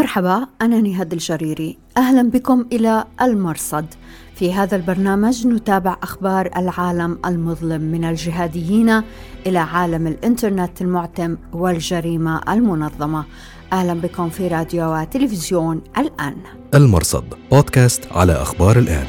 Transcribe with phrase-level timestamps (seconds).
[0.00, 1.78] مرحبا أنا نهاد الجريري.
[1.96, 3.86] أهلا بكم إلى المرصد.
[4.34, 9.02] في هذا البرنامج نتابع أخبار العالم المظلم من الجهاديين
[9.46, 13.24] إلى عالم الإنترنت المعتم والجريمة المنظمة.
[13.72, 16.36] أهلا بكم في راديو وتلفزيون الآن.
[16.74, 19.06] المرصد بودكاست على أخبار الآن.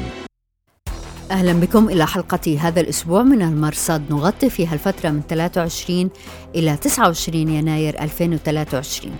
[1.30, 4.02] أهلا بكم إلى حلقة هذا الأسبوع من المرصد.
[4.10, 6.10] نغطي فيها الفترة من 23
[6.54, 9.16] إلى 29 يناير 2023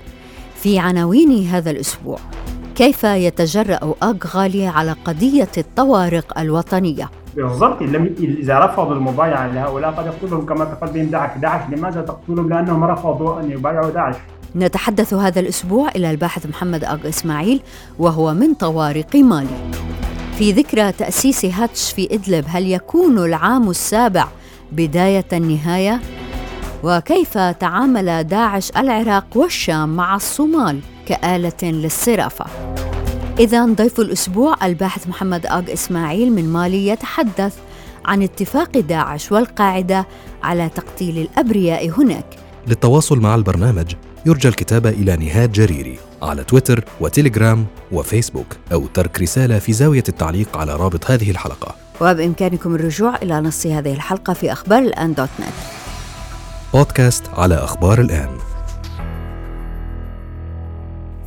[0.62, 2.18] في عناوين هذا الأسبوع
[2.74, 7.82] كيف يتجرأ أغالي على قضية الطوارق الوطنية بالضبط
[8.20, 13.50] إذا رفضوا المبايعة لهؤلاء قد يقتلهم كما تقدم داعش، داعش لماذا تقتلهم؟ لأنهم رفضوا أن
[13.50, 14.14] يبايعوا داعش.
[14.56, 17.60] نتحدث هذا الأسبوع إلى الباحث محمد أغ إسماعيل
[17.98, 19.72] وهو من طوارق مالي.
[20.38, 24.28] في ذكرى تأسيس هاتش في إدلب هل يكون العام السابع
[24.72, 26.00] بداية النهاية؟
[26.82, 32.44] وكيف تعامل داعش العراق والشام مع الصومال كآلة للصرافة؟
[33.38, 37.54] إذا ضيف الأسبوع الباحث محمد آغ إسماعيل من مالي يتحدث
[38.04, 40.06] عن اتفاق داعش والقاعدة
[40.42, 42.24] على تقتيل الأبرياء هناك.
[42.66, 43.94] للتواصل مع البرنامج
[44.26, 50.56] يرجى الكتابة إلى نهاد جريري على تويتر وتليجرام وفيسبوك أو ترك رسالة في زاوية التعليق
[50.56, 51.74] على رابط هذه الحلقة.
[52.00, 55.81] وبإمكانكم الرجوع إلى نص هذه الحلقة في أخبار الآن دوت نت
[56.72, 58.38] بودكاست على أخبار الآن.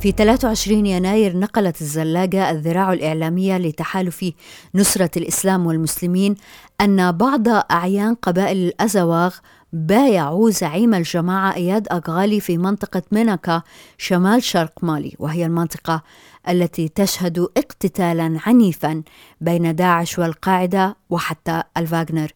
[0.00, 4.30] في 23 يناير نقلت الزلاجة الذراع الإعلامية لتحالف
[4.74, 6.34] نصرة الإسلام والمسلمين
[6.80, 9.34] أن بعض أعيان قبائل الأزواغ
[9.72, 13.62] بايعوا زعيم الجماعة إياد أغالي في منطقة منكا
[13.98, 16.02] شمال شرق مالي وهي المنطقة
[16.48, 19.02] التي تشهد اقتتالا عنيفا
[19.40, 22.32] بين داعش والقاعدة وحتى الفاغنر.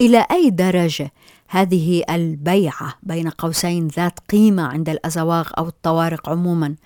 [0.00, 1.12] إلى أي درجة
[1.52, 6.76] هذه البيعة بين قوسين ذات قيمة عند الأزواغ أو الطوارق عموما.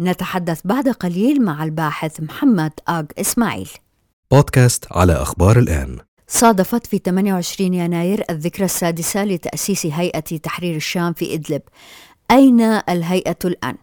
[0.00, 3.68] نتحدث بعد قليل مع الباحث محمد آغ إسماعيل.
[4.30, 5.98] بودكاست على أخبار الآن.
[6.28, 11.62] صادفت في 28 يناير الذكرى السادسة لتأسيس هيئة تحرير الشام في إدلب.
[12.30, 13.76] أين الهيئة الآن؟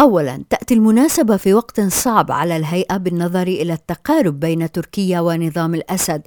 [0.00, 6.22] اولا تأتي المناسبة في وقت صعب على الهيئة بالنظر إلى التقارب بين تركيا ونظام الأسد.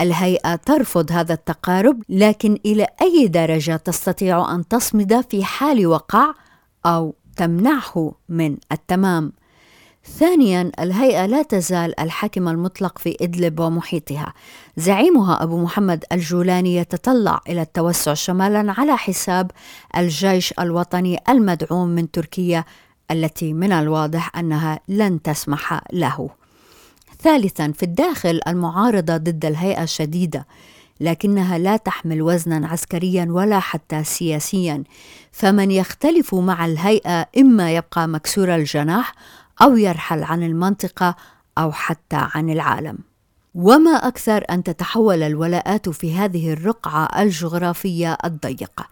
[0.00, 6.34] الهيئة ترفض هذا التقارب لكن إلى أي درجة تستطيع أن تصمد في حال وقع
[6.86, 9.32] أو تمنعه من التمام؟
[10.18, 14.32] ثانيا الهيئة لا تزال الحاكم المطلق في إدلب ومحيطها.
[14.76, 19.50] زعيمها أبو محمد الجولاني يتطلع إلى التوسع شمالا على حساب
[19.96, 22.64] الجيش الوطني المدعوم من تركيا
[23.10, 26.30] التي من الواضح أنها لن تسمح له.
[27.22, 30.46] ثالثا في الداخل المعارضة ضد الهيئة شديده
[31.00, 34.84] لكنها لا تحمل وزنا عسكريا ولا حتى سياسيا
[35.32, 39.14] فمن يختلف مع الهيئة إما يبقى مكسور الجناح
[39.62, 41.16] أو يرحل عن المنطقة
[41.58, 42.98] أو حتى عن العالم
[43.56, 48.86] وما أكثر أن تتحول الولاءات في هذه الرقعة الجغرافية الضيقه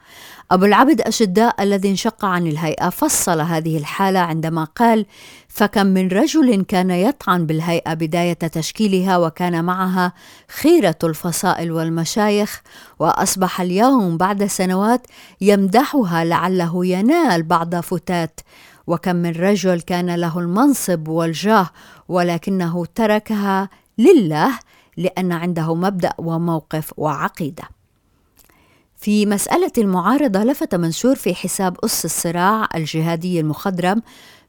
[0.50, 5.06] أبو العبد أشداء الذي انشق عن الهيئة فصل هذه الحالة عندما قال
[5.48, 10.12] فكم من رجل كان يطعن بالهيئة بداية تشكيلها وكان معها
[10.48, 12.62] خيرة الفصائل والمشايخ
[12.98, 15.06] وأصبح اليوم بعد سنوات
[15.40, 18.40] يمدحها لعله ينال بعض فتات.
[18.86, 21.70] وكم من رجل كان له المنصب والجاه
[22.08, 23.68] ولكنه تركها
[23.98, 24.58] لله
[24.96, 27.64] لأن عنده مبدأ وموقف وعقيدة.
[28.96, 34.02] في مسألة المعارضة لفت منشور في حساب أس الصراع الجهادي المخضرم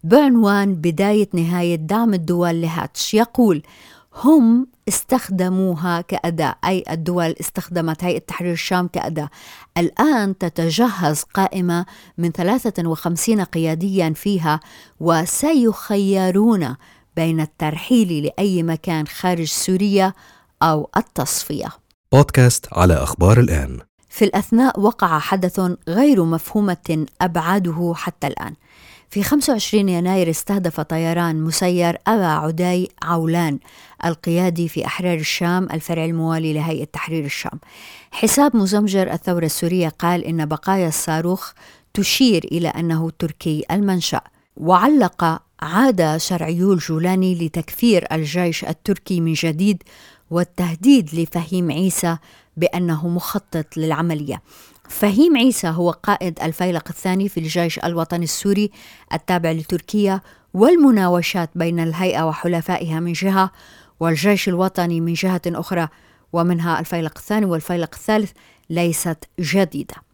[0.03, 3.13] بعنوان بداية نهاية دعم الدول لهاتش.
[3.13, 3.63] يقول
[4.23, 6.55] هم استخدموها كأداة.
[6.66, 9.29] أي الدول استخدمت هيئة تحرير الشام كأداة.
[9.78, 11.85] الآن تتجهز قائمة
[12.17, 14.59] من 53 قياديا فيها
[15.00, 16.75] وسيخيرون
[17.15, 20.13] بين الترحيل لأي مكان خارج سوريا
[20.61, 21.67] أو التصفية.
[22.11, 23.79] بودكاست على أخبار الآن.
[24.09, 28.53] في الأثناء وقع حدث غير مفهومة أبعاده حتى الآن.
[29.09, 33.59] في 25 يناير استهدف طيران مسير أبا عدي عولان
[34.05, 37.59] القيادي في أحرار الشام الفرع الموالي لهيئة تحرير الشام.
[38.11, 41.51] حساب مزمجر الثورة السورية قال إن بقايا الصاروخ
[41.93, 44.22] تشير إلى أنه تركي المنشأ.
[44.57, 49.84] وعلق عاد شرعيو الجولاني لتكفير الجيش التركي من جديد
[50.32, 52.17] والتهديد لفهيم عيسى
[52.58, 54.41] بأنه مخطط للعملية.
[54.90, 58.72] فهيم عيسى هو قائد الفيلق الثاني في الجيش الوطني السوري
[59.14, 60.22] التابع لتركيا
[60.53, 63.52] والمناوشات بين الهيئة وحلفائها من جهة
[64.00, 65.88] والجيش الوطني من جهة أخرى
[66.34, 68.32] ومنها الفيلق الثاني والفيلق الثالث
[68.70, 70.04] ليست جديدة.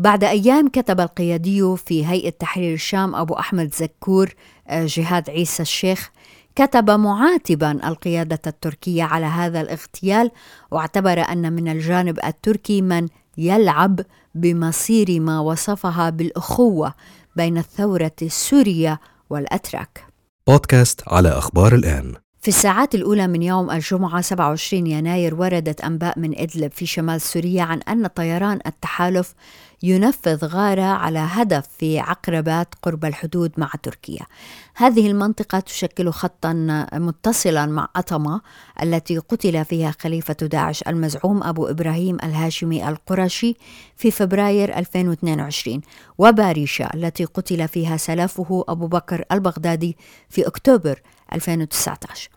[0.00, 4.34] بعد أيام كتب القيادي في هيئة تحرير الشام أبو أحمد زكور
[4.68, 6.10] آه، جهاد عيسى الشيخ
[6.56, 10.30] كتب معاتبا القيادة التركية على هذا الاغتيال
[10.70, 13.08] واعتبر أن من الجانب التركي من
[13.38, 14.00] يلعب
[14.34, 16.94] بمصير ما وصفها بالأخوة
[17.36, 19.00] بين الثورة السورية
[19.30, 20.04] والأتراك.
[20.46, 22.14] بودكاست على أخبار الآن.
[22.40, 27.62] في الساعات الأولى من يوم الجمعة 27 يناير وردت أنباء من إدلب في شمال سوريا
[27.62, 29.34] عن أن طيران التحالف
[29.82, 34.26] ينفذ غارة على هدف في عقربات قرب الحدود مع تركيا.
[34.74, 36.52] هذه المنطقة تشكل خطا
[36.92, 38.40] متصلا مع أطمة
[38.82, 43.56] التي قتل فيها خليفة داعش المزعوم أبو إبراهيم الهاشمي القرشي
[43.96, 45.80] في فبراير 2022
[46.18, 49.96] وباريشا التي قتل فيها سلفه أبو بكر البغدادي
[50.28, 52.30] في أكتوبر 2019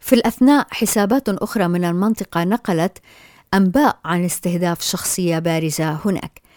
[0.00, 2.98] في الأثناء حسابات أخرى من المنطقة نقلت
[3.54, 6.47] أنباء عن استهداف شخصية بارزة هناك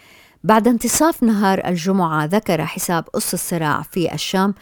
[0.43, 4.53] بعد انتصاف نهار الجمعة ذكر حساب أس الصراع في الشام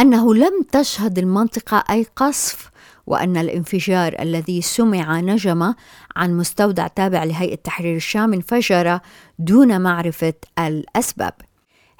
[0.00, 2.70] أنه لم تشهد المنطقة أي قصف
[3.06, 5.74] وأن الانفجار الذي سمع نجم
[6.16, 9.00] عن مستودع تابع لهيئة تحرير الشام انفجر
[9.38, 11.32] دون معرفة الأسباب.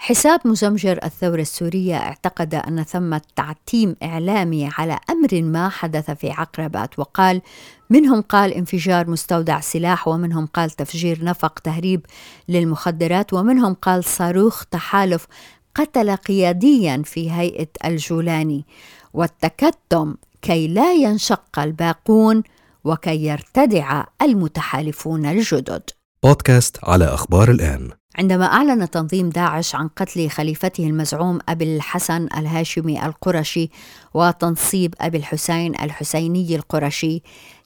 [0.01, 6.99] حساب مزمجر الثورة السورية اعتقد أن ثمة تعتيم إعلامي على أمر ما حدث في عقربات
[6.99, 7.43] وقال
[7.91, 12.07] منهم قال انفجار مستودع سلاح ومنهم قال تفجير نفق تهريب
[12.49, 15.27] للمخدرات ومنهم قال صاروخ تحالف
[15.75, 18.67] قتل قياديا في هيئة الجولاني
[19.15, 22.43] والتكتم كي لا ينشق الباقون
[22.85, 25.91] وكي يرتدع المتحالفون الجدد.
[26.23, 27.91] بودكاست على أخبار الآن.
[28.17, 33.71] عندما أعلن تنظيم داعش عن قتل خليفته المزعوم أبي الحسن الهاشمي القرشي
[34.15, 37.23] وتنصيب أبي الحسين الحسيني القرشي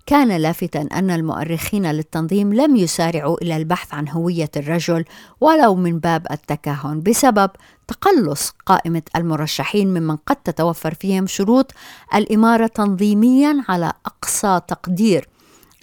[0.07, 5.05] كان لافتا أن المؤرخين للتنظيم لم يسارعوا إلى البحث عن هوية الرجل
[5.41, 7.51] ولو من باب التكهن بسبب
[7.89, 11.73] تقلص قائمة المرشحين ممن قد تتوفر فيهم شروط
[12.15, 15.29] الإمارة تنظيميا على أقصى تقدير.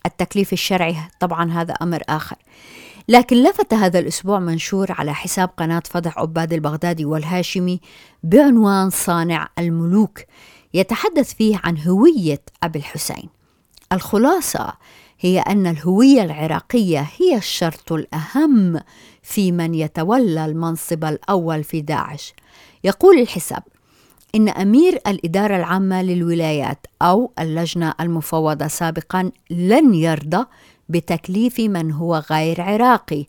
[0.06, 2.35] التكليف الشرعي طبعا هذا أمر آخر.
[3.09, 7.79] لكن لفت هذا الأسبوع منشور على حساب قناة فضح عباد البغدادي والهاشمي
[8.23, 10.19] بعنوان صانع الملوك
[10.73, 13.29] يتحدث فيه عن هوية أبي الحسين.
[13.94, 14.73] الخلاصة
[15.19, 18.79] هي أن الهوية العراقية هي الشرط الأهم
[19.23, 22.33] في من يتولى المنصب الأول في داعش.
[22.83, 23.63] يقول الحساب
[24.35, 30.45] إن أمير الإدارة العامة للولايات أو اللجنة المفوضة سابقا لن يرضى
[30.89, 33.25] بتكليف من هو غير عراقي.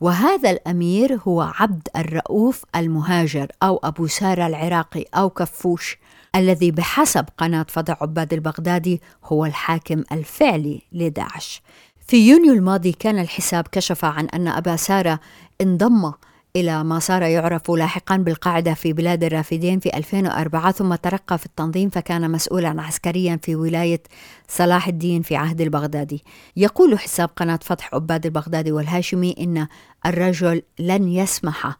[0.00, 5.98] وهذا الأمير هو عبد الرؤوف المهاجر أو أبو سارة العراقي أو كفوش
[6.36, 11.62] الذي بحسب قناة فضع عباد البغدادي هو الحاكم الفعلي لداعش.
[12.06, 15.20] في يونيو الماضي كان الحساب كشف عن أن أبا سارة
[15.60, 16.12] انضم
[16.56, 21.90] إلى ما صار يعرف لاحقا بالقاعدة في بلاد الرافدين في 2004 ثم ترقى في التنظيم
[21.90, 24.02] فكان مسؤولا عسكريا في ولاية
[24.48, 26.24] صلاح الدين في عهد البغدادي.
[26.56, 29.66] يقول حساب قناة فتح عباد البغدادي والهاشمي إن
[30.06, 31.78] الرجل لن يسمح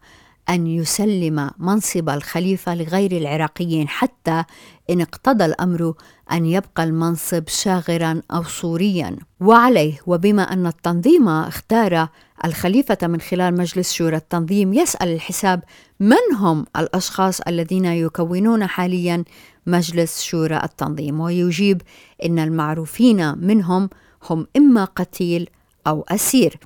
[0.48, 4.44] أن يسلم منصب الخليفة لغير العراقيين حتى
[4.90, 5.94] إن اقتضى الأمر
[6.32, 12.08] أن يبقى المنصب شاغرا أو صوريا وعليه وبما أن التنظيم اختار
[12.44, 15.62] الخليفة من خلال مجلس شورى التنظيم يسأل الحساب
[16.00, 19.24] من هم الأشخاص الذين يكونون حاليا
[19.66, 21.20] مجلس شورى التنظيم.
[21.20, 21.82] ويجيب
[22.24, 23.90] إن المعروفين منهم
[24.30, 25.50] هم إما قتيل
[25.86, 26.58] أو أسير.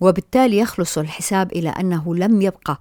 [0.00, 2.80] وبالتالي يخلص الحساب إلى أنه لم يبقى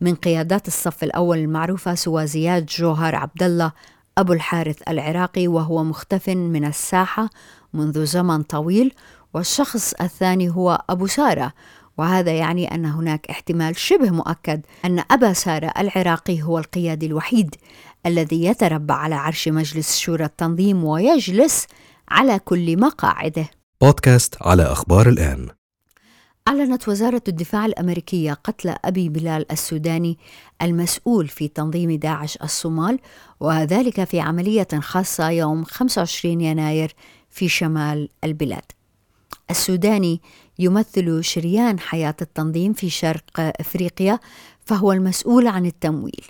[0.00, 3.72] من قيادات الصف الأول المعروفة سوى زياد جوهر عبد الله
[4.18, 7.30] أبو الحارث العراقي وهو مختف من الساحة
[7.74, 8.94] منذ زمن طويل.
[9.34, 11.52] والشخص الثاني هو أبو سارة
[12.00, 17.54] وهذا يعني أن هناك احتمال شبه مؤكد أن أبا سارة العراقي هو القيادي الوحيد
[18.06, 21.66] الذي يتربع على عرش مجلس شورى التنظيم ويجلس
[22.08, 25.48] على كل مقاعده بودكاست على أخبار الآن
[26.48, 30.18] أعلنت وزارة الدفاع الأمريكية قتل أبي بلال السوداني
[30.62, 32.98] المسؤول في تنظيم داعش الصومال
[33.40, 36.94] وذلك في عملية خاصة يوم 25 يناير
[37.30, 38.72] في شمال البلاد.
[39.50, 40.20] السوداني
[40.60, 44.18] يمثل شريان حياة التنظيم في شرق أفريقيا
[44.64, 46.24] فهو المسؤول عن التمويل.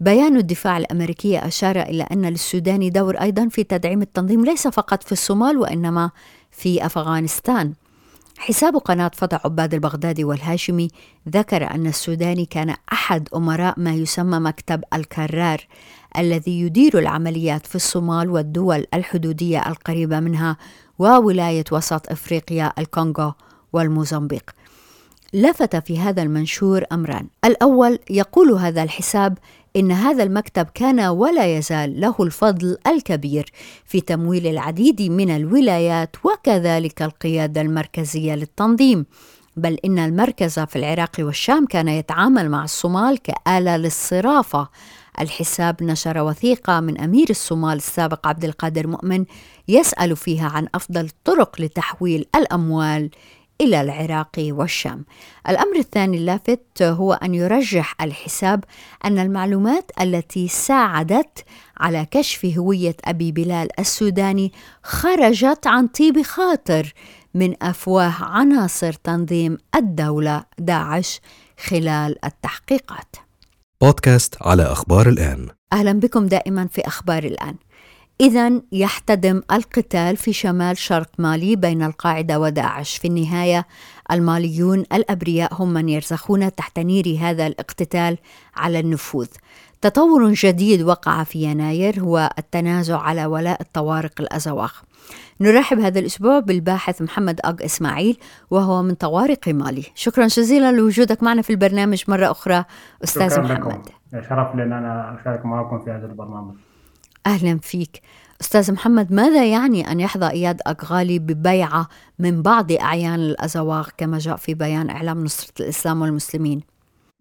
[0.00, 5.12] بيان الدفاع الأمريكي أشار إلى أن للسودان دور أيضا في تدعيم التنظيم ليس فقط في
[5.12, 6.10] الصومال وإنما
[6.50, 7.72] في أفغانستان.
[8.38, 10.88] حساب قناة فضع عباد البغدادي والهاشمي
[11.28, 15.66] ذكر أن السوداني كان أحد أمراء ما يسمى مكتب الكرار
[16.18, 20.56] الذي يدير العمليات في الصومال والدول الحدودية القريبة منها
[20.98, 23.32] وولاية وسط إفريقيا الكونغو
[23.72, 24.50] والموزمبيق.
[25.34, 27.26] لفت في هذا المنشور أمران.
[27.44, 29.38] الأول يقول هذا الحساب
[29.76, 33.52] إن هذا المكتب كان ولا يزال له الفضل الكبير
[33.84, 39.06] في تمويل العديد من الولايات وكذلك القيادة المركزية للتنظيم.
[39.56, 44.68] بل إن المركز في العراق والشام كان يتعامل مع الصومال كآلة للصرافة.
[45.20, 49.24] الحساب نشر وثيقة من أمير الصومال السابق عبد القادر مؤمن
[49.68, 53.10] يسأل فيها عن أفضل الطرق لتحويل الأموال
[53.60, 55.04] إلى العراق والشام.
[55.48, 58.64] الأمر الثاني اللافت هو أن يرجح الحساب
[59.04, 61.44] أن المعلومات التي ساعدت
[61.76, 66.92] على كشف هوية أبي بلال السوداني خرجت عن طيب خاطر
[67.34, 71.20] من أفواه عناصر تنظيم الدولة داعش
[71.58, 73.16] خلال التحقيقات.
[73.80, 75.48] بودكاست على أخبار الآن.
[75.72, 77.54] أهلا بكم دائما في أخبار الآن.
[78.20, 82.96] إذا يحتدم القتال في شمال شرق مالي بين القاعدة وداعش.
[82.96, 83.66] في النهاية
[84.10, 88.18] الماليون الأبرياء هم من يرزخون تحت نير هذا الاقتتال
[88.56, 89.26] على النفوذ.
[89.80, 94.72] تطور جديد وقع في يناير هو التنازع على ولاء الطوارق الأزواق.
[95.40, 98.18] نرحب هذا الأسبوع بالباحث محمد أج إسماعيل
[98.50, 99.84] وهو من طوارق مالي.
[99.94, 102.64] شكرا جزيلا لوجودك معنا في البرنامج مرة أخرى
[103.04, 103.88] أستاذ شكرا محمد.
[104.12, 104.28] لكم.
[104.28, 106.54] شرف لنا أنا أشارك معكم في هذا البرنامج.
[107.28, 108.00] أهلا فيك.
[108.40, 114.36] أستاذ محمد ماذا يعني أن يحظى إياد أغالي ببيعة من بعض أعيان الأزواق كما جاء
[114.36, 116.60] في بيان إعلام نصرة الإسلام والمسلمين؟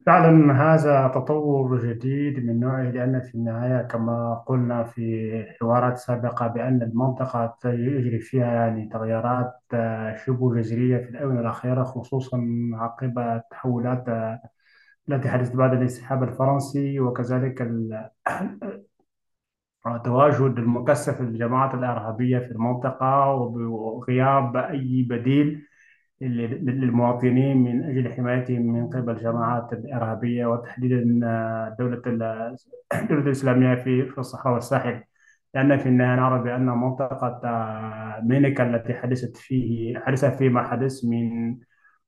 [0.05, 6.81] فعلا هذا تطور جديد من نوعه لأن في النهاية كما قلنا في حوارات سابقة بأن
[6.81, 9.53] المنطقة يجري فيها يعني تغيرات
[10.25, 14.05] شبه جذرية في الآونة الأخيرة خصوصا عقب التحولات
[15.09, 17.61] التي حدثت بعد الانسحاب الفرنسي وكذلك
[20.05, 25.67] تواجد المكثف للجماعات الإرهابية في المنطقة وغياب أي بديل
[26.21, 31.01] للمواطنين من أجل حمايتهم من قبل الجماعات الإرهابية وتحديدا
[31.79, 35.03] دولة الدولة الإسلامية في الصحراء والساحل.
[35.53, 37.41] لأن في النهاية نرى بأن منطقة
[38.23, 41.57] مينيكا التي حدثت فيه حدث فيه ما حدث من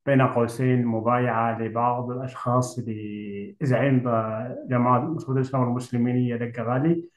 [0.06, 4.04] بين قوسين مبايعة لبعض الأشخاص لزعيم
[4.70, 7.10] جماعة نصرة الإسلام والمسلمين يدك غالي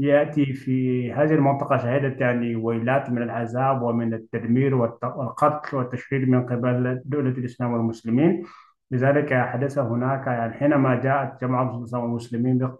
[0.00, 7.02] يأتي في هذه المنطقة شهدت يعني ويلات من العذاب ومن التدمير والقتل والتشريد من قبل
[7.04, 8.44] دولة الإسلام والمسلمين.
[8.90, 12.70] لذلك حدث هناك يعني حينما جاءت جماعة الإسلام والمسلمين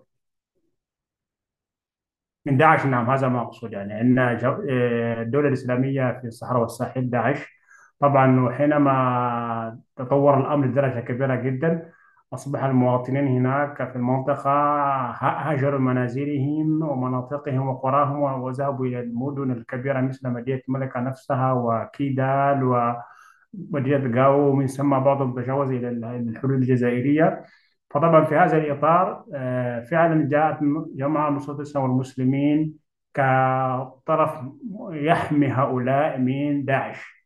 [2.47, 4.19] من داعش نعم هذا ما أقصد يعني أن
[5.23, 7.61] الدولة الإسلامية في الصحراء والساحل داعش.
[8.01, 11.93] طبعا وحينما تطور الأمر لدرجة كبيرة جدا
[12.35, 14.51] أصبح المواطنين هناك في المنطقة
[15.21, 24.51] هاجروا منازلهم ومناطقهم وقراهم وذهبوا إلى المدن الكبيرة مثل مدينة ملكة نفسها وكيدال ومدينة غاو
[24.51, 27.45] ومن ثم بعضهم تجاوز إلى الحدود الجزائرية.
[27.91, 30.59] فطبعا في هذا الإطار آه، فعلا جاءت
[30.97, 32.75] جماعة نصرة الإسلام والمسلمين
[33.15, 34.31] كطرف
[34.91, 37.20] يحمي هؤلاء من داعش.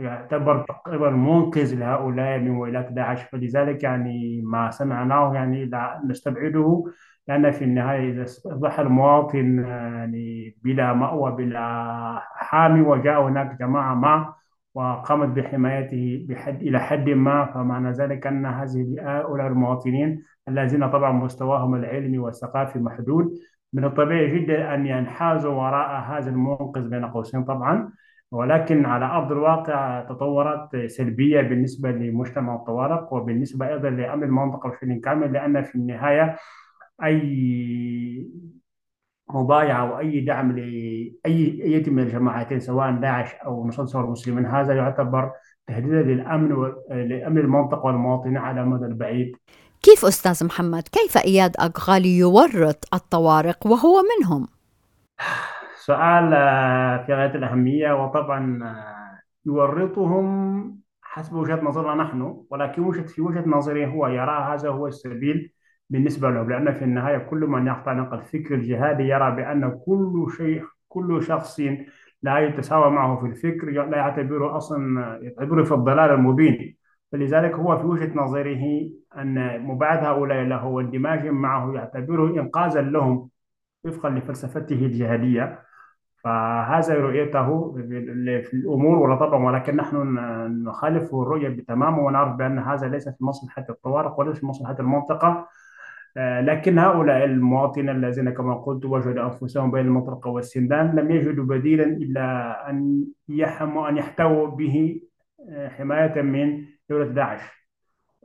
[0.00, 3.22] يعتبر تقريبا منقذ لهؤلاء من ويلات داعش.
[3.22, 6.84] فلذلك يعني ما سمعناه يعني لا نستبعده
[7.28, 11.62] لأن في النهاية إذا أصبح المواطن يعني بلا مأوى بلا
[12.34, 14.34] حامي وجاء هناك جماعة ما
[14.74, 21.74] وقامت بحمايته بحد إلى حد ما فمعنى ذلك أن هذه هؤلاء المواطنين الذين طبعا مستواهم
[21.74, 23.34] العلمي والثقافي محدود.
[23.72, 27.92] من الطبيعي جدا أن ينحازوا وراء هذا المنقذ بين قوسين طبعا.
[28.32, 35.32] ولكن على أرض الواقع تطورات سلبية بالنسبة لمجتمع الطوارق وبالنسبة أيضا لأمن المنطقة بشكل كامل
[35.32, 36.36] لأن في النهاية
[37.04, 38.30] أي
[39.34, 45.32] مبايعة أو أي دعم لأي أي من الجماعتين سواء داعش أو نصرة المسلمين هذا يعتبر
[45.66, 49.36] تهديدا للأمن لأمن المنطقة والمواطنين على المدى البعيد
[49.82, 54.48] كيف أستاذ محمد كيف إياد أغالي يورط الطوارق وهو منهم؟
[55.80, 63.22] سؤال آه، في غاية الأهمية وطبعا آه، يورطهم حسب وجهة نظرنا نحن ولكن وجهة في
[63.22, 65.52] وجهة نظره هو يرى هذا هو السبيل
[65.90, 71.22] بالنسبة له لأن في النهاية كل من يعتنق الفكر الجهادي يرى بأن كل شيء كل
[71.22, 71.60] شخص
[72.22, 76.76] لا يتساوى معه في الفكر لا يعتبره أصلا يعتبره في الضلال المبين.
[77.12, 83.30] فلذلك هو في وجهة نظره أن مباعد هؤلاء له واندماجهم معه يعتبره إنقاذا لهم
[83.84, 85.69] وفقا لفلسفته الجهادية.
[86.24, 87.72] فهذا رؤيته
[88.42, 89.96] في الأمور ولا طبعا ولكن نحن
[90.64, 95.48] نخالف الرؤية بتمام ونعرف بأن هذا ليس في مصلحة الطوارق وليس في مصلحة المنطقة.
[96.16, 101.84] آه، لكن هؤلاء المواطنين الذين كما قلت وجدوا أنفسهم بين المطرقة والسندان لم يجدوا بديلا
[101.84, 105.00] إلا أن يحموا أن يحتووا به
[105.50, 107.40] آه، حماية من دولة داعش.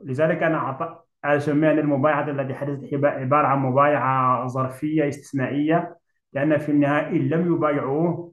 [0.04, 5.96] لذلك أنا أعط- أسميها أن المبايعة التي حدثت هي عبارة عن مبايعة ظرفية استثنائية.
[6.36, 8.32] لأن في النهاية إن لم يبايعوه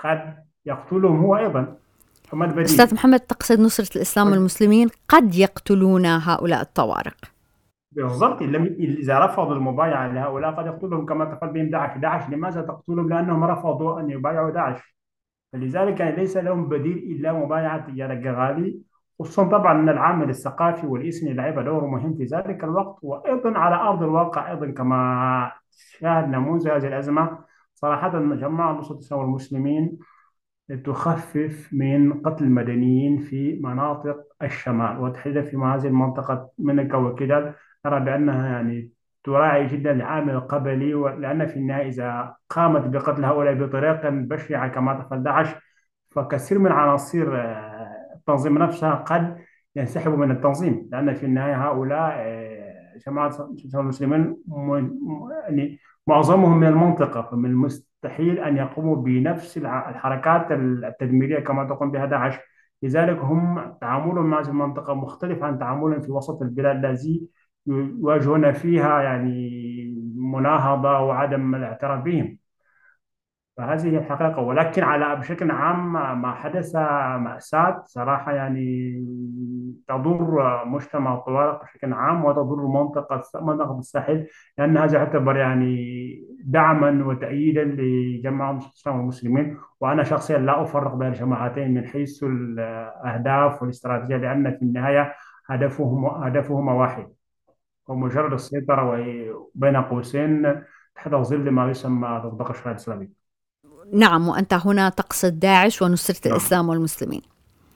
[0.00, 0.34] قد
[0.66, 1.76] يقتلهم هو أيضا.
[2.28, 4.30] فما البديل؟ أستاذ محمد تقصد نصرة الإسلام.
[4.30, 7.16] والمسلمين قد يقتلون هؤلاء الطوارق.
[7.92, 8.42] بالضبط.
[9.02, 11.98] إذا رفضوا المبايعة لهؤلاء قد يقتلهم كما تفعل بهم داعش.
[11.98, 14.96] داعش لماذا تقتلهم؟ لأنهم رفضوا أن يبايعوا داعش.
[15.52, 18.80] فلذلك ليس لهم بديل إلا مبايعة تجار الجغالي
[19.20, 24.02] خصوصا طبعا أن العامل الثقافي والإسمي لعب دور مهم في ذلك الوقت وأيضا على أرض
[24.02, 27.38] الواقع أيضا كما شاهد نموذج هذه الأزمة
[27.74, 29.98] صراحة جماعة نصرة الإسلام والمسلمين
[30.84, 35.00] تخفف من قتل المدنيين في مناطق الشمال.
[35.00, 37.54] وتحديدا في هذه المنطقة منكا وكدال
[37.86, 38.90] نرى بأنها يعني
[39.24, 45.22] تراعي جدا العامل القبلي لأن في النهاية إذا قامت بقتل هؤلاء بطريقة بشعة كما تفعل
[45.22, 45.48] داعش
[46.10, 47.36] فكثير من عناصر
[48.28, 49.38] التنظيم نفسها قد
[49.76, 54.36] ينسحبوا من التنظيم لأن في النهاية هؤلاء آه، جماعة المسلمين
[55.48, 62.34] يعني معظمهم من المنطقة فمن المستحيل أن يقوموا بنفس الحركات التدميرية كما تقوم بها داعش.
[62.82, 67.28] لذلك هم تعاملهم مع المنطقة مختلف عن تعاملهم في وسط البلاد الذي
[67.66, 69.50] يواجهون فيها يعني
[70.16, 72.38] مناهضة وعدم الاعتراف بهم.
[73.56, 74.40] فهذه هي الحقيقة.
[74.42, 76.76] ولكن على بشكل عام ما حدث
[77.18, 78.92] مأساة صراحة يعني
[79.88, 84.26] تضر مجتمع الطوارق بشكل عام وتضر منطقة منطقة الساحل
[84.58, 85.96] لأن هذا يعتبر يعني
[86.44, 89.58] دعما وتأييدا لجماعة الإسلام والمسلمين.
[89.80, 95.14] وأنا شخصيا لا أفرق بين الجماعتين من حيث الأهداف والاستراتيجية لأن في النهاية
[95.50, 97.08] هدفهم هدفهما واحد.
[97.88, 98.96] ومجرد السيطرة
[99.54, 100.62] بين قوسين
[100.94, 103.15] تحت ظل ما يسمى تطبيق الشريعة الإسلامية.
[103.92, 106.36] نعم وأنت هنا تقصد داعش ونصرة نعم.
[106.36, 107.22] الإسلام والمسلمين.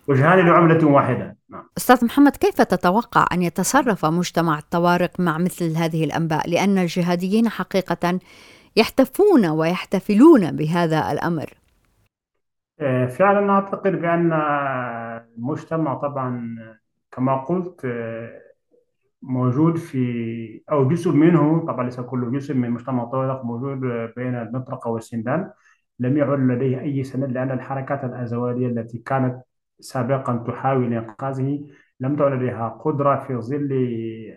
[0.09, 1.37] وجهان لعملة واحدة.
[1.51, 1.65] نعم.
[1.77, 8.19] أستاذ محمد كيف تتوقع أن يتصرف مجتمع الطوارق مع مثل هذه الأنباء؟ لأن الجهاديين حقيقة
[8.77, 11.55] يحتفون ويحتفلون بهذا الأمر.
[12.81, 14.33] آه، فعلا أعتقد بأن
[15.37, 16.57] المجتمع طبعا
[17.13, 18.41] كما قلت آه،
[19.23, 23.81] موجود في أو جزء منه طبعا ليس كله جزء من مجتمع الطوارق موجود
[24.17, 25.51] بين المطرقة والسندان.
[26.01, 29.43] لم يعد لديه أي سند لأن الحركات الأزوالية التي كانت
[29.81, 31.67] سابقا تحاول إنقاذه
[32.01, 33.73] لم تعد لديها قدرة في ظل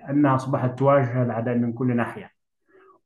[0.10, 2.32] أنها أصبحت تواجه الأعداء من كل ناحية.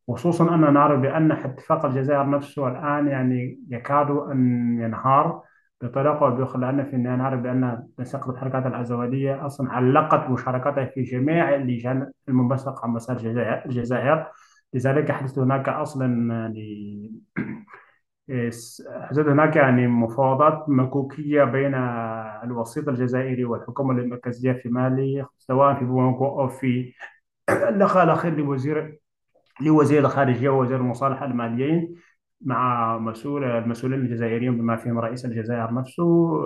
[0.08, 4.40] خصوصا أننا نعرف بأن اتفاق الجزائر نفسه الآن يعني يكاد أن
[4.82, 5.42] ينهار
[5.82, 11.02] بطريقة أو بأخرى لأن في النهاية نعرف بأن مساقط الحركات الأزوالية أصلا علقت مشاركتها في
[11.02, 13.18] جميع اللجان المنبثقة عن مسار
[13.66, 14.28] الجزائر.
[14.74, 17.12] لذلك حدث هناك أصلا يعني
[19.02, 21.74] حدث هناك يعني مفاوضات مكوكية بين
[22.44, 26.94] الوسيط الجزائري والحكومة المركزية في مالي سواء في بوماكو أو في
[27.50, 29.00] اللقاء الأخير لوزير
[29.62, 31.96] لوزير الخارجية ووزير المصالحة الماليين
[32.42, 36.38] مع مسؤول المسؤولين الجزائريين بما فيهم رئيس الجزائر نفسه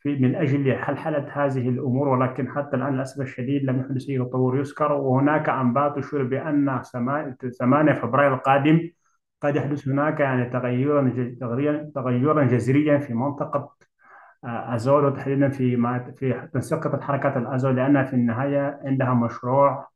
[0.00, 4.58] في من أجل حلحلة هذه الأمور ولكن حتى الآن للأسف الشديد لم يحدث أي تطور
[4.58, 4.92] يذكر.
[4.92, 6.82] وهناك أنباء تشير بأن
[7.60, 8.90] 8 فبراير القادم
[9.42, 13.76] قد يحدث هناك يعني تغيرا تغيرا جذريا في منطقة
[14.44, 19.90] آه، أزول وتحديدا في ما في تنسيق الحركات الأزول لأنها في النهاية عندها مشروع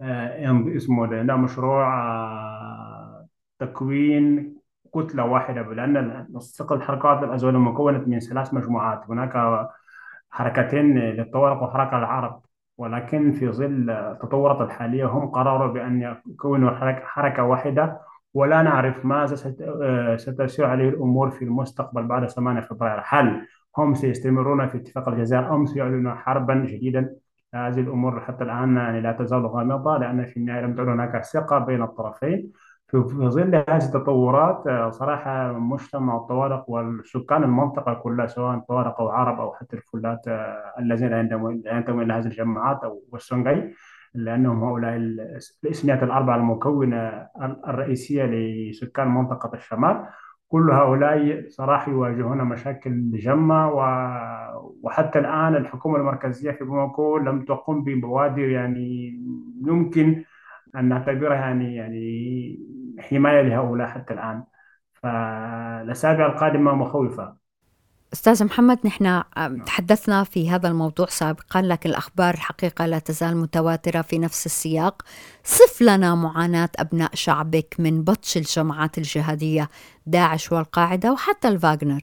[0.00, 3.28] آه، اسمه ده عندها مشروع آه،
[3.58, 4.54] تكوين
[4.94, 9.10] كتلة واحدة لأن تنسيق الحركات الأزول مكونة من ثلاث مجموعات.
[9.10, 9.32] هناك
[10.30, 12.42] حركتين للطوارق وحركة العرب.
[12.78, 16.70] ولكن في ظل التطورات الحالية هم قرروا بأن يكونوا
[17.04, 18.00] حركة واحدة
[18.34, 19.36] ولا نعرف ماذا
[20.16, 23.02] ستسير عليه الأمور في المستقبل بعد 8 فبراير.
[23.06, 23.46] هل
[23.78, 27.14] هم سيستمرون في اتفاق الجزائر أم سيعلنوا حربا جديدا؟
[27.54, 31.58] هذه الأمور حتى الآن يعني لا تزال غامضة لأن في النهاية لم تعد هناك ثقة
[31.58, 32.52] بين الطرفين.
[33.02, 39.40] في ظل هذه التطورات آه، صراحة مجتمع الطوارق والسكان المنطقة كلها سواء طوارق أو عرب
[39.40, 43.74] أو حتى الفلات آه، الذين ينتمون إلى هذه الجماعات أو والسنغي
[44.14, 47.28] لأنهم هؤلاء الإثنيات الأربعة المكونة
[47.68, 50.06] الرئيسية لسكان منطقة الشمال.
[50.48, 53.72] كل هؤلاء صراحة يواجهون مشاكل جمة
[54.82, 59.18] وحتى الآن الحكومة المركزية في بوماكو لم تقم ببوادر يعني
[59.66, 60.24] يمكن
[60.76, 62.58] أن نعتبرها يعني يعني
[62.98, 64.44] حماية لهؤلاء حتى الآن.
[65.02, 67.36] فالأسابيع القادمة مخوفة.
[68.12, 69.22] أستاذ محمد نحن
[69.66, 75.02] تحدثنا في هذا الموضوع سابقا لكن الأخبار الحقيقة لا تزال متواترة في نفس السياق.
[75.44, 79.68] صف لنا معاناة أبناء شعبك من بطش الجماعات الجهادية
[80.06, 82.02] داعش والقاعدة وحتى الفاغنر.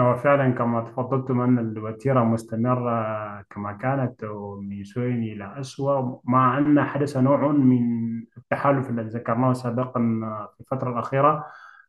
[0.00, 4.24] هو فعلا كما تفضلتم أن الوتيرة مستمرة كما كانت
[4.60, 7.82] من سوء إلى أسوأ مع أن حدث نوع من
[8.36, 10.00] التحالف الذي ذكرناه سابقا
[10.54, 11.46] في الفترة الأخيرة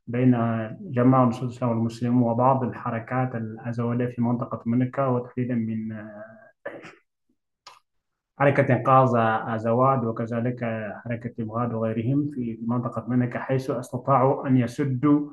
[0.08, 0.32] بين
[0.82, 6.08] جماعة نصرة الإسلام والمسلمين وبعض الحركات الأزولية في منطقة منكا وتحديدا من
[8.40, 9.10] حركة إنقاذ
[9.56, 15.30] أزواد وكذلك حركة إبغاد وغيرهم في منطقة منكا حيث استطاعوا أن يسدوا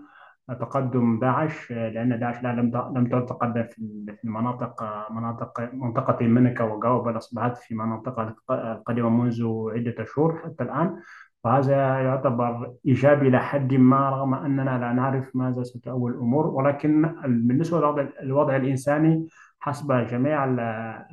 [0.54, 7.16] تقدم داعش لأن داعش لا لم لم تتقدم في المناطق مناطق منطقة منكا وغاو بل
[7.16, 10.96] أصبحت في مناطق القديمة منذ عدة شهور حتى الآن.
[11.44, 16.46] فهذا يعتبر إيجابي إلى حد ما رغم أننا لا نعرف ماذا ستؤول الأمور.
[16.46, 19.26] ولكن بالنسبة للوضع الإنساني
[19.60, 20.44] حسب جميع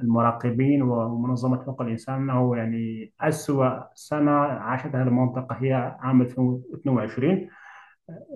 [0.02, 7.65] المراقبين ومنظمة حقوق الإنسان أنه يعني أسوأ سنة عاشتها المنطقة هي عام 2022 آه،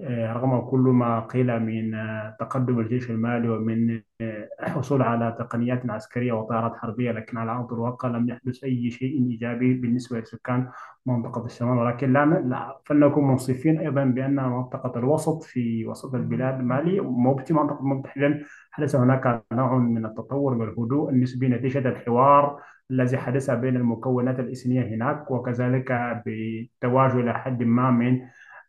[0.08, 6.32] رغم كل ما قيل من آه، تقدم الجيش المالي ومن آه، حصول على تقنيات عسكرية
[6.32, 10.70] وطائرات حربية لكن على أرض الواقع لم يحدث أي شيء إيجابي بالنسبة لسكان
[11.06, 11.78] منطقة الشمال.
[11.78, 17.80] ولكن لا, لا فلنكن منصفين أيضا بأن منطقة الوسط في وسط البلاد مالي وفي منطقة
[17.80, 18.40] المتحدة
[18.72, 22.60] حدث هناك نوع من التطور والهدوء النسبي نتيجة الحوار
[22.92, 28.22] الذي حدث بين المكونات الإثنية هناك وكذلك بتواجد إلى حد ما من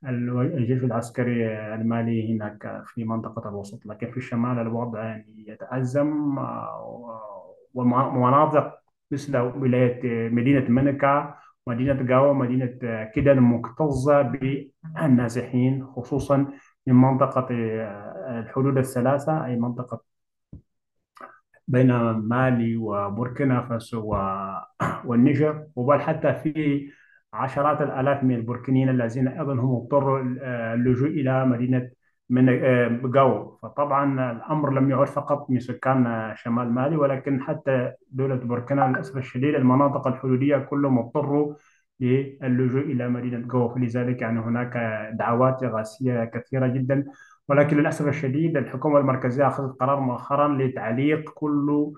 [0.04, 8.78] الجيش العسكري المالي هناك في منطقة الوسط لكن في الشمال الوضع يعني يتأزم آه، ومناطق
[9.10, 11.34] مثل ولاية مدينة منكا
[11.66, 16.36] مدينة جاوا مدينة كيدان مكتظة بالنازحين خصوصا
[16.86, 20.02] من منطقة آه، الحدود الثلاثة أي منطقة
[21.68, 24.16] بين مالي وبوركينا فاسو
[25.06, 26.90] والنيجر وبل حتى في
[27.32, 30.20] عشرات الآلاف من البوركينيين الذين أيضا هم اضطروا
[30.74, 31.90] اللجوء إلى مدينة
[32.30, 32.46] من
[33.10, 38.80] جو آه، فطبعا الأمر لم يعد فقط من سكان شمال مالي ولكن حتى دولة بوركينا
[38.88, 41.54] للأسف الشديد المناطق الحدودية كلهم اضطروا
[42.00, 44.76] للجوء إلى مدينة جو فلذلك يعني هناك
[45.14, 47.04] دعوات إغاثية كثيرة جدا.
[47.48, 51.92] ولكن للأسف الشديد الحكومة المركزية أخذت قرار مؤخرا لتعليق كل آه،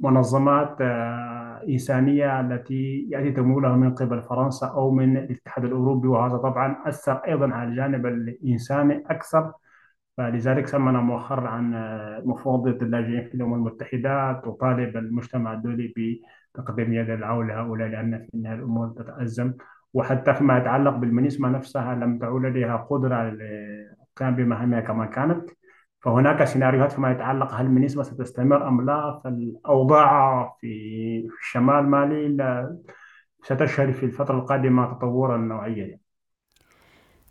[0.00, 6.76] منظمات آه، إنسانية التي يأتي تمويلها من قبل فرنسا أو من الاتحاد الأوروبي وهذا طبعا
[6.86, 9.52] أثر أيضا على الجانب الإنساني أكثر.
[10.16, 15.94] فلذلك سمعنا مؤخرا عن آه، مفوضية اللاجئين في الأمم المتحدة تطالب المجتمع الدولي
[16.54, 19.52] بتقديم يد العون لهؤلاء لأن في النهاية الأمور تتأزم.
[19.94, 25.50] وحتى فيما يتعلق بالمنسمة نفسها لم تعود لديها قدرة للقيام بمهامها كما كانت.
[26.02, 32.68] فهناك سيناريوهات فيما يتعلق هل النسبة ستستمر أم لا؟ فالأوضاع في شمال مالي
[33.42, 35.98] ستشهد في الفترة القادمة تطورا نوعيا.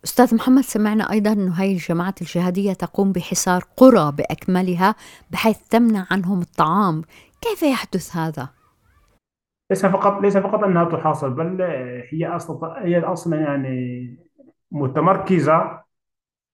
[0.03, 4.95] أستاذ محمد سمعنا أيضا أن هذه الجماعات الجهادية تقوم بحصار قرى بأكملها
[5.31, 7.01] بحيث تمنع عنهم الطعام.
[7.41, 8.49] كيف يحدث هذا؟
[9.71, 11.61] ليس فقط ليس فقط أنها تحاصر بل
[12.11, 14.17] هي أصلا هي أصلا يعني
[14.71, 15.81] متمركزة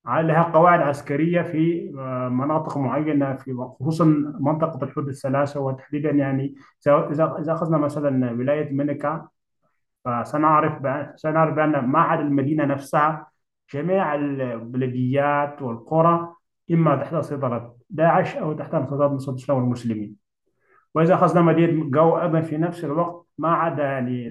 [0.07, 4.05] لها قواعد عسكرية في آه، مناطق معينة في خصوصا
[4.39, 6.55] منطقة الحدود الثلاثة وتحديدا يعني
[6.87, 9.27] إذا إذا أخذنا مثلا ولاية منكا
[10.05, 10.73] فسنعرف
[11.15, 13.27] سنعرف بأن ما عدا المدينة نفسها
[13.73, 16.33] جميع البلديات والقرى
[16.71, 20.15] إما تحت سيطرة داعش أو تحت سيطرة نصرة الإسلام والمسلمين.
[20.95, 24.27] وإذا أخذنا مدينة جو أيضا في نفس الوقت ما عدا يعني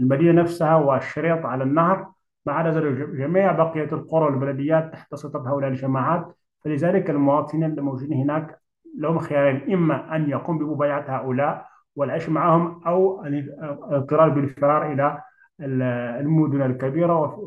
[0.00, 2.12] المدينة نفسها والشريط على النهر
[2.46, 2.80] ما عدا
[3.14, 6.36] جميع بقية القرى والبلديات تحت سيطرة هؤلاء الجماعات.
[6.64, 8.60] فلذلك المواطنين الموجودين هناك
[8.98, 15.22] لهم خيارين إما أن يقوم بمبايعة هؤلاء والعيش معهم أو الاضطرار بالفرار إلى
[15.60, 17.38] المدن الكبيرة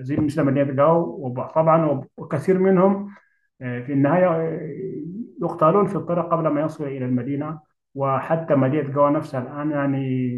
[0.00, 3.10] زي مثل مدينة جاو وطبعا وكثير منهم
[3.60, 4.60] آه، في النهاية آه،
[5.42, 7.60] يقتلون في الطريق قبل ما يصلوا إلى المدينة.
[7.94, 10.28] وحتى مدينة جاو نفسها الآن يعني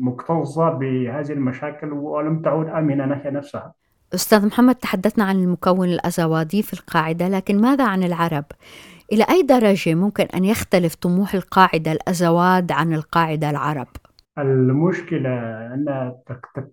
[0.00, 3.74] مكتظة بهذه المشاكل ولم تعد آمنة ناحية نفسها
[4.14, 8.44] أستاذ محمد تحدثنا عن المكون الأزوادي في القاعدة لكن ماذا عن العرب؟
[9.12, 13.86] إلى أي درجة ممكن أن يختلف طموح القاعدة الأزواد عن القاعدة العرب؟
[14.38, 15.30] المشكلة
[15.74, 16.14] أن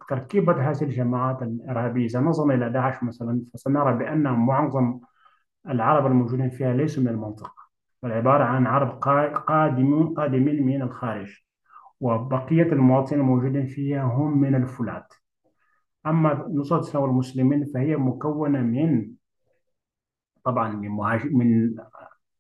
[0.09, 4.99] تركيبة هذه الجماعات الإرهابية إذا نظرنا إلى داعش مثلا فسنرى بأن معظم
[5.69, 7.65] العرب الموجودين فيها ليسوا من المنطقة
[8.03, 8.89] بل عبارة عن عرب
[9.47, 11.44] قادمين قادمين من الخارج
[11.99, 15.13] وبقية المواطنين الموجودين فيها هم من الفلات.
[16.05, 19.11] أما نصرة الإسلام والمسلمين فهي مكونة من
[20.43, 20.89] طبعا من
[21.31, 21.75] من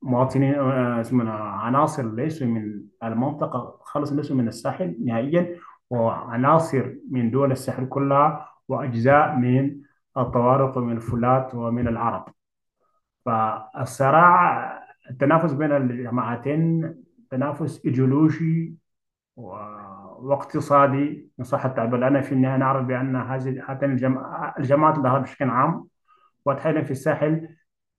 [0.01, 5.55] مواطنين آه، اسمنا عناصر ليسوا من المنطقة خالص ليسوا من الساحل نهائيا
[5.89, 9.81] وعناصر من دول الساحل كلها وأجزاء من
[10.17, 12.25] الطوارق ومن الفلات ومن العرب.
[13.25, 14.65] فالصراع
[15.09, 16.95] التنافس بين الجماعتين
[17.31, 18.75] تنافس إيديولوجي
[19.35, 23.91] واقتصادي ان صح التعبير لأن في النهاية نعرف بأن هذه هاتين
[24.59, 25.87] الجماعات الظاهره بشكل عام
[26.45, 27.47] وتحديدا في الساحل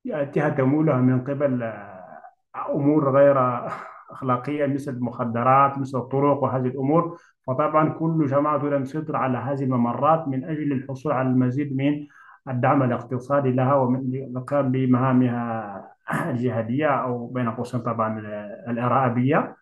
[0.04, 1.72] يأتيها تمولها من قبل
[2.70, 3.66] أمور غير
[4.10, 7.18] أخلاقية مثل المخدرات مثل الطرق وهذه الأمور.
[7.46, 12.06] فطبعا كل جماعة تريد أن تسيطر على هذه الممرات من أجل الحصول على المزيد من
[12.48, 15.96] الدعم الاقتصادي لها والقيام بمهامها
[16.30, 18.18] الجهادية أو بين قوسين طبعا
[18.68, 19.56] الإرهابية.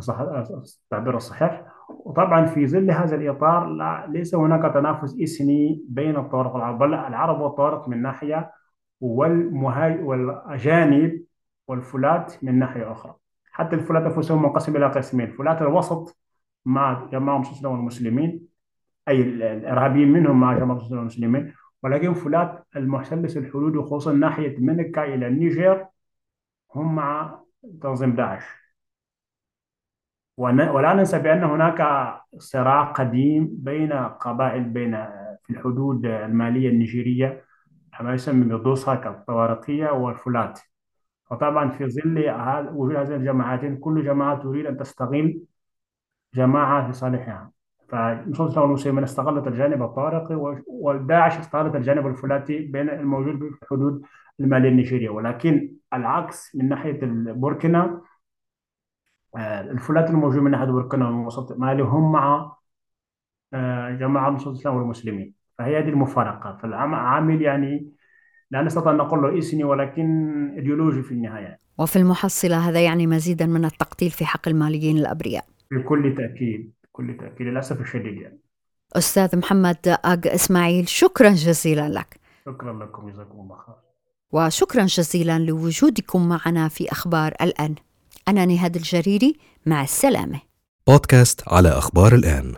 [0.00, 1.64] صح التعبير الصحيح.
[1.88, 7.40] وطبعا في ظل هذا الإطار لا ليس هناك تنافس اثني بين الطوارق العرب بل العرب
[7.40, 8.52] والطوارق من ناحية
[9.00, 11.24] والمهاج والأجانب
[11.68, 13.14] والفلات من ناحية أخرى.
[13.52, 16.18] حتى الفلات أنفسهم منقسم إلى قسمين فلات الوسط
[16.64, 18.48] مع جماعة المسلمين والمسلمين
[19.08, 25.26] أي الإرهابيين منهم مع جماعة المسلمين والمسلمين ولكن فلات المحتلس الحدود وخصوصا ناحية منكا إلى
[25.26, 25.86] النيجر
[26.74, 27.40] هم مع
[27.82, 28.57] تنظيم داعش.
[30.38, 31.82] ولا ننسى بأن هناك
[32.38, 35.06] صراع قديم بين قبائل بين
[35.44, 37.44] في الحدود المالية النيجيرية
[38.00, 40.60] ما يسمى بدوساك الطوارقية والفولات
[41.30, 42.30] وطبعا في ظل
[42.74, 45.40] وجود هذه الجماعتين كل جماعة تريد أن تستغل
[46.34, 47.52] جماعة في صالحها.
[47.88, 50.34] فنصوص المسلمين استغلت الجانب الطارقي
[50.66, 54.02] والداعش استغلت الجانب الفولاتي بين الموجود في الحدود
[54.40, 55.08] المالية النيجيرية.
[55.08, 58.02] ولكن العكس من ناحية بوركينا آه،
[59.36, 62.56] الفلات الموجود من ناحية بوركينا والوسط مالي هم مع
[63.54, 65.34] آه، جماعة نصوص الإسلام والمسلمين.
[65.58, 66.58] فهي هذه المفارقة.
[66.62, 67.92] فالعامل يعني
[68.50, 70.04] لا نستطيع أن نقول له إثني ولكن
[70.56, 71.58] إيديولوجي في النهاية.
[71.78, 75.44] وفي المحصلة هذا يعني مزيدا من التقتيل في حق الماليين الأبرياء.
[75.70, 77.46] بكل تأكيد بكل تأكيد.
[77.46, 78.38] للأسف الشديد يعني.
[78.96, 82.20] أستاذ محمد أج إسماعيل شكرا جزيلا لك.
[82.46, 83.10] شكرا لكم.
[83.10, 83.74] جزاكم الله خير.
[84.32, 87.74] وشكرا جزيلا لوجودكم معنا في أخبار الآن.
[88.28, 89.36] أنا نهاد الجريري
[89.66, 90.40] مع السلامة.
[90.86, 92.54] بودكاست على أخبار الآن.